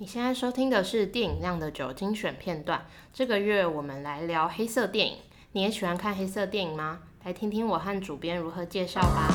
[0.00, 2.86] 你现在收听的是电影量的酒精选片段。
[3.12, 5.16] 这个月我们来聊黑色电影。
[5.50, 7.00] 你也喜欢看黑色电影吗？
[7.24, 9.28] 来听听我和主编如何介绍吧。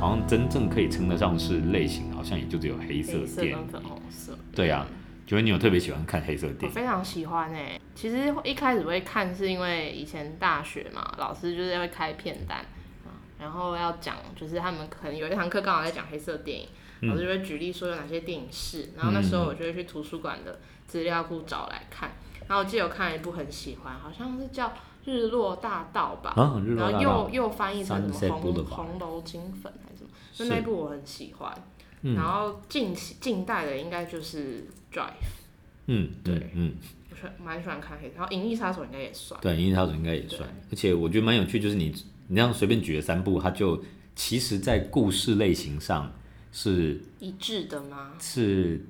[0.00, 3.26] 好像真正可以称得上是类型，好像也就只有黑色电影。
[3.26, 4.38] 黑色跟粉红色。
[4.54, 4.86] 对呀、啊，
[5.26, 6.68] 觉得你有特别喜欢看黑色电影？
[6.68, 7.80] 我非常喜欢诶、欸。
[7.94, 12.64] 其实一开始会看，是因为以前大学嘛，老师就是会开片单，
[13.38, 16.68] 然后要讲，就是他们可能有一堂课刚好在讲黑色电影，
[17.08, 22.10] 老师就会举例说有哪些电影是，然后那时候我就会去图书馆的资料库找来看，
[22.48, 24.68] 然后我记得我看了一部很喜欢，好像是叫
[25.04, 26.34] 《日落大道》吧，
[26.76, 31.52] 然后又又翻译成什么红红楼金粉还是什么，就那部我很喜欢，
[32.02, 35.10] 嗯、然后近近代的应该就是《Drive》，
[35.86, 36.74] 嗯，对，嗯。
[37.38, 39.40] 我蛮喜欢看黑，然后《银翼杀手》应该也算。
[39.40, 40.42] 对，《银翼杀手》应该也算。
[40.72, 41.94] 而且我觉得蛮有趣，就是你
[42.26, 43.80] 你这样随便举了三部，它就
[44.16, 46.12] 其实在故事类型上
[46.50, 48.14] 是一致的吗？
[48.20, 48.84] 是，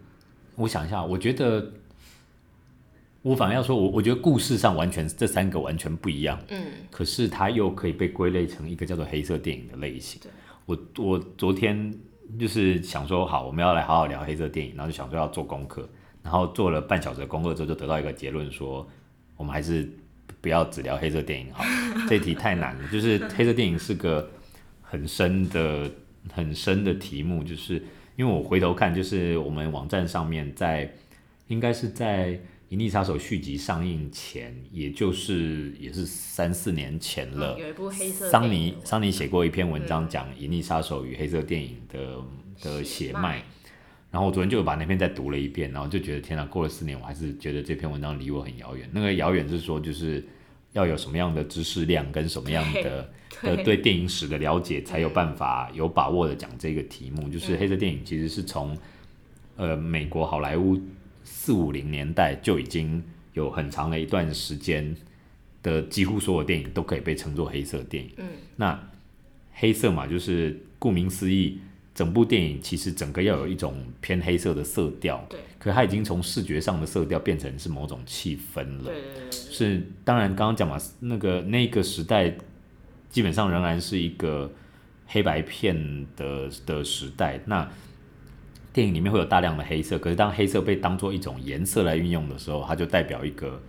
[0.54, 1.74] 我想一下，我觉得
[3.20, 6.42] 我反而要说，我我觉得故事上完全这三个完全不一样。
[6.48, 6.64] 嗯。
[6.90, 10.22] 可是它又可以被归类成一个叫做黑色电影的类型。
[10.22, 10.30] 对。
[10.64, 11.94] 我我昨天
[12.38, 15.88] 就是想说，好，我们要来好好聊黑色电影，然后就想说要做功课。
[16.22, 18.88] 然后做了半小时的功课之后，就得到一个结论，说
[19.36, 19.90] 我们还是
[20.40, 21.64] 不要只聊黑色电影好，
[22.08, 22.88] 这题太难了。
[22.92, 24.30] 就是黑色电影是个
[24.80, 25.90] 很深的、
[26.32, 27.82] 很深的题目，就是
[28.14, 30.88] 因为我回头看，就是我们网站上面在
[31.48, 32.28] 应该是在
[32.72, 37.54] 《银翼杀手》续集上映前，也就是也是三四年前了。
[37.60, 38.30] 有一部黑色。
[38.30, 42.16] 桑尼桑尼写过一篇文章，讲《银翼杀手》与黑色电影的
[42.62, 43.44] 的血脉。
[44.10, 48.88] 然后我昨天就把那篇再读了一遍，然后就觉得天哪，过了四年，我还是觉得这篇文章离我很遥远。
[48.90, 50.24] 那个遥远是说，就是
[50.72, 53.12] 要有什么样的知识量跟什么样的
[53.42, 57.28] 对的对电影史的了解，才有办法有把握的讲这个题目。
[57.28, 58.74] 就是黑色电影其实是从
[59.56, 60.80] 呃美国好莱坞
[61.24, 63.02] 四五零年代就已经
[63.34, 64.94] 有很长的一段时间
[65.62, 68.10] 的几乎所有电影都可以被称作黑色电影。
[68.16, 68.90] 嗯，那
[69.52, 71.58] 黑色嘛，就是顾名思义。
[71.94, 78.84] 整部电影其实整个要有一种偏黑色的色调，对，可它已经从视觉上的色调变成是某种气氛了。
[78.84, 82.34] 对对对对，是，当然刚刚讲嘛，那个那个时代
[83.10, 84.50] 基本上仍然是一个
[85.06, 87.38] 黑白片的的时代。
[87.44, 87.70] 那
[88.72, 93.60] 电影里面会有大量的黑色，可是当黑色被当做一种颜色来运用的时候，它就代表一个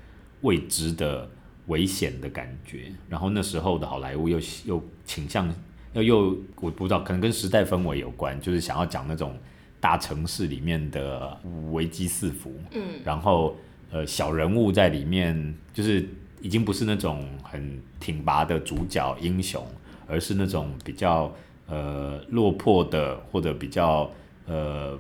[0.41, 1.30] 未知的
[1.68, 2.91] 危险的感觉。
[3.09, 5.53] 然后那时候的好莱坞又又倾向。
[5.94, 9.38] 又又我不知道，可能跟时代氛围有关，就是想要讲那种
[9.80, 11.38] 大城市里面的
[11.72, 13.56] 危机四伏，嗯，然后
[13.92, 16.03] 呃小人物在里面，就是
[16.42, 19.63] 已经不是那种很挺拔的主角英雄，
[20.08, 21.31] 而是那种比较
[21.68, 24.09] 呃落魄的或者比较
[24.46, 25.00] 呃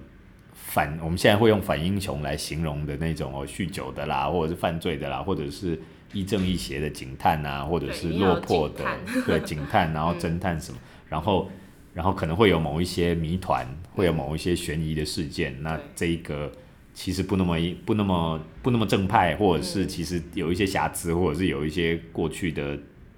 [0.53, 5.79] 反，我们现在会用反英雄来形容的那种哦，酗酒的啦，或者是犯罪的啦，或者是。
[6.15, 8.85] 亦正亦邪的警探啊，或者是落魄的
[9.25, 11.49] 对 警探，然后侦探什么，嗯、然后
[11.91, 15.53] 然后可能会有某一些谜团，嗯、会有某一些悬疑的事件。
[15.53, 16.51] 嗯、那这一个
[16.93, 22.77] 其实不那么不那么不那么正派，或者是其实有一些瑕疵，或者是有一些过去的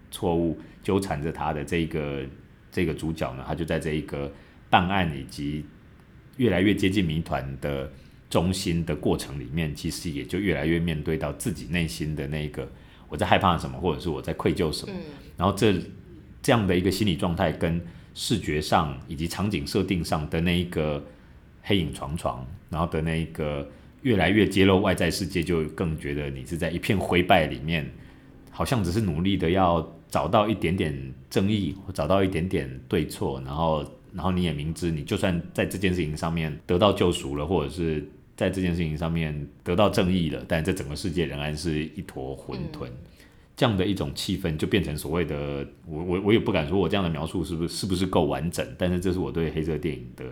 [0.10, 2.22] 错误纠缠着他的这一个
[2.72, 4.32] 这个主角呢，他就在这一个
[4.70, 5.66] 办案以及
[6.38, 7.92] 越来越接近谜团的
[8.30, 12.68] 中心的过程里面，其实也就越来越面对到自己内心的那个。
[13.08, 15.02] 我在害怕什么，或者是我在愧疚什么，嗯、
[15.38, 15.74] 然后这
[16.42, 17.80] 这样的一个心理状态，跟
[18.16, 21.02] 视觉上以及场景设定上的那一个
[21.62, 23.70] 黑影床床，然后的那一个
[24.02, 27.90] 越来越揭露外在世界，就更觉得你是在一片灰败里面，
[28.50, 38.10] 好像只是努力的要找到一点点正义，或找到一点点对错，然后然后你也明知你就算在这件事情上面得到救赎了，或者是。
[38.38, 42.98] 在这件事情上面得到正义了，但这整个世界仍然是一坨混沌，嗯、
[43.56, 50.26] 这样的一种气氛就变成所谓的我我我也不敢说我这样的描述是不是是不是够完整，但是这是我对黑色电影的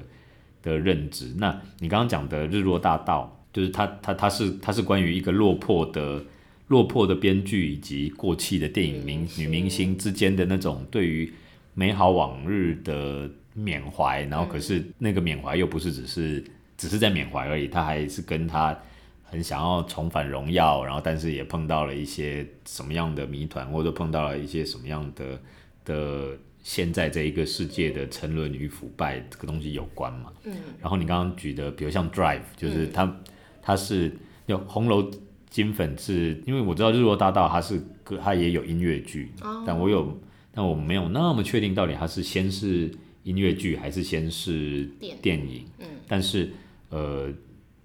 [0.62, 1.34] 的认知。
[1.38, 6.26] 那你刚刚讲的《日落大道》，就是它它它是它是关于一个落魄的
[6.68, 11.32] 落魄的编剧以及过气的电影明女明星之间的那种对于
[11.74, 16.44] 美好往日的缅怀，然后可是那个缅怀又不是只是。
[16.76, 18.78] 只是在缅怀而已，他还是跟他
[19.24, 25.40] 很想要重返荣耀，然后但是也碰到了一些什么样的谜团，或者碰到了一些什么样的
[25.86, 30.32] 的现在这一个世界的沉沦与腐败这个东西有关嘛？
[30.44, 30.54] 嗯。
[30.82, 33.22] 然后你刚刚举的，比如像 Drive，就是他
[33.62, 34.18] 他、嗯、是
[34.48, 35.10] 有红楼
[35.50, 40.20] 金粉是因为我知道日落大道它是歌，它也有音乐剧，哦、但我有，
[40.52, 42.92] 但我没有那么确定到底它是先是
[43.24, 44.90] 音乐剧还是先是
[45.22, 45.66] 电影。
[45.80, 46.52] 嗯，但是
[46.90, 47.32] 呃。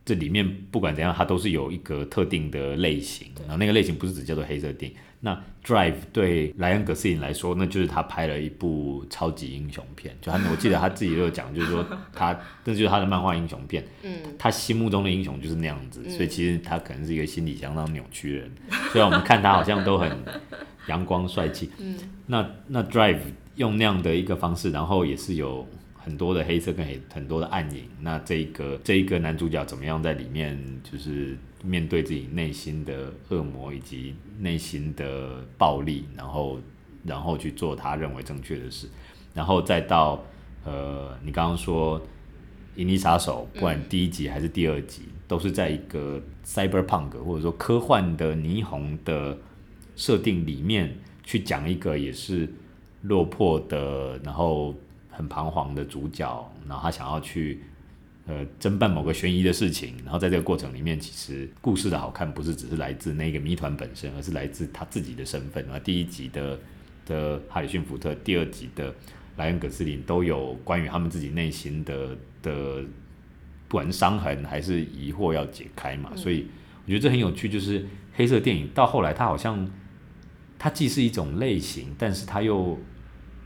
[0.05, 4.96] 这里面不管怎样，它都是有一个特定的类型，然后那个类型不是只叫做黑色电影。
[5.20, 10.17] 那 Drive 对莱恩·葛斯林来说，那就是他拍了一部超级英雄片。
[10.23, 12.32] 就他，我记得他自己都有讲，就是说他，
[12.64, 13.87] 这就是他的漫画英雄片。
[14.02, 18.50] 嗯，他心目中的英雄就是那样子，所以其实他可能是一个心理相当扭曲的人。
[18.90, 20.11] 虽然我们看他好像都很
[20.88, 21.70] 阳光帅气。
[21.79, 21.96] 嗯，
[22.26, 23.20] 那那 Drive
[23.55, 25.64] 用那样的一个方式，然后也是有。
[26.00, 36.58] 很多的黑色跟很很多的暗影，那这一个这一个男主角怎么样在里面，就是面对自己内心的恶魔以及内心的暴力，然后
[37.05, 38.88] 然后去做他认为正确的事，
[39.35, 40.25] 然后再到
[40.64, 42.00] 呃，你刚刚说
[42.76, 49.37] 《银翼杀手》，不管第一集还是第二集，嗯、都是在一个 cyberpunk 或者说科幻的霓虹的
[49.98, 52.48] 设定里面去讲一个也是
[53.02, 54.74] 落魄的，然后。
[55.10, 57.58] 很彷徨的主角，然后他想要去
[58.26, 65.66] 呃侦办某个悬疑的事情，然后在这个过程里面，其实故事的好看不是只是来自那个谜团本身，而是来自他自己的身份。
[65.68, 66.56] 那第一集的
[67.04, 68.94] 的哈里逊福特，第二集的
[69.38, 72.84] 莱恩葛斯林都有关于他们自己内心的的
[73.66, 76.46] 不管是伤痕还是疑惑要解开嘛，所以
[76.84, 77.48] 我觉得这很有趣。
[77.48, 77.84] 就是
[78.14, 79.68] 黑色电影到后来，它好像
[80.58, 82.78] 它既是一种类型，但是它又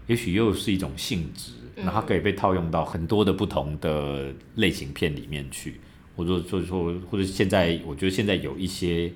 [0.07, 1.53] 也许又是一种性质。
[1.75, 5.81] 那它可以被套用到很多的不同的类型片里面去，
[6.15, 9.11] 或者说说，或者现在我觉得现在有一些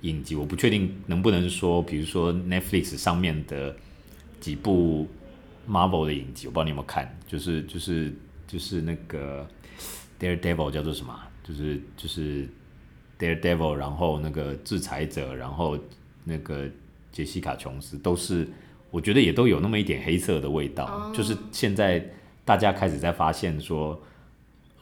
[0.00, 3.76] 影集，我不确定能不能说，比如说 Netflix 上面的
[4.40, 5.06] 几部
[5.68, 8.12] Marvel 的影集，我不知道你有没有看，就是就是
[8.46, 9.46] 就是那个
[10.18, 11.14] Daredevil 叫做什么？
[11.44, 12.48] 就是就是
[13.18, 15.78] Daredevil，然后那个制裁者，然后
[16.24, 16.66] 那个
[17.12, 18.48] 杰西卡琼斯都是。
[18.90, 21.16] 我觉得也都有那么一点黑色的味道，oh.
[21.16, 22.06] 就是现在
[22.44, 23.98] 大家开始在发现说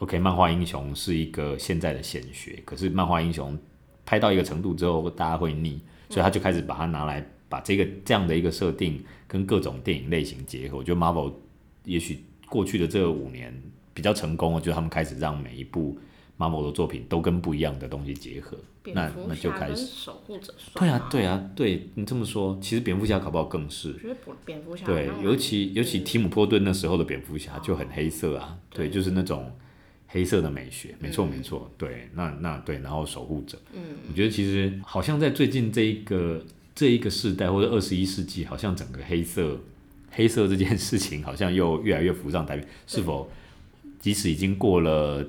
[0.00, 3.56] ，OK，漫画英雄是一个现在的显学，可是漫画英雄
[4.04, 10.78] 拍到一个程度之后，大家会腻，所以他就开始把它拿来把这个这样的一个设定跟各种电影类型结合。
[10.78, 11.32] 我觉得 Marvel
[11.84, 13.56] 也许过去的这五年
[13.94, 15.96] 比较成功，我觉得他们开始让每一部。
[16.40, 18.56] Marvel 的作品都跟不一样的东西结合，
[18.94, 20.54] 那那就开始守护者。
[20.72, 23.92] 对啊，对啊，对你这么说，其实蝙蝠侠搞不好更是。
[23.92, 24.16] 我觉得
[24.46, 29.52] 蝙蝠侠对，尤其尤其提姆波顿那时候的蝙蝠侠就很黑色啊，对，就是那种
[30.06, 36.42] 黑色的美学，没错没错，对，那那对，然后守护者，嗯，我觉得其实好像在最近这一个
[36.74, 39.60] 这一个世代或者二十一世纪，好像整个黑色
[40.10, 43.30] 黑色这件事情好像又越来越浮上台面，是否
[44.00, 45.22] 即使已经过了。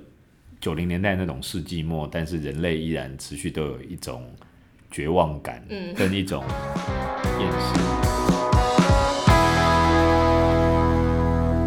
[0.62, 4.32] 九零年代那种世纪末，但是人类依然持续都有一种
[4.92, 5.66] 绝望感，
[5.98, 6.44] 跟一种
[7.40, 7.82] 厌世。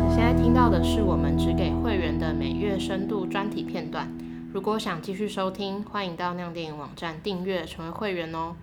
[0.06, 4.08] 你现在听到的是我们只给会员的每月深度专题片段。
[4.52, 8.54] 如果想继续收听，欢迎到亮电影网站订阅成为会员哦。